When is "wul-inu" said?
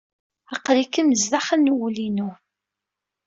1.77-2.29